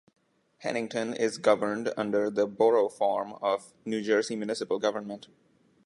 Pennington 0.59 1.13
is 1.13 1.37
governed 1.37 1.93
under 1.95 2.31
the 2.31 2.47
Borough 2.47 2.89
form 2.89 3.33
of 3.33 3.71
New 3.85 4.01
Jersey 4.01 4.35
municipal 4.35 4.79
government. 4.79 5.27